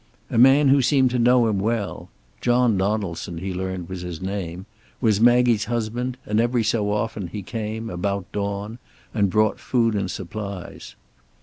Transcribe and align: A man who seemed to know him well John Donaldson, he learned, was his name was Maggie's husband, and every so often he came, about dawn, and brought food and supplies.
A 0.31 0.37
man 0.39 0.69
who 0.69 0.81
seemed 0.81 1.11
to 1.11 1.19
know 1.19 1.45
him 1.47 1.59
well 1.59 2.09
John 2.41 2.75
Donaldson, 2.75 3.37
he 3.37 3.53
learned, 3.53 3.87
was 3.87 4.01
his 4.01 4.19
name 4.19 4.65
was 4.99 5.21
Maggie's 5.21 5.65
husband, 5.65 6.17
and 6.25 6.39
every 6.39 6.63
so 6.63 6.91
often 6.91 7.27
he 7.27 7.43
came, 7.43 7.87
about 7.87 8.25
dawn, 8.31 8.79
and 9.13 9.29
brought 9.29 9.59
food 9.59 9.93
and 9.93 10.09
supplies. 10.09 10.95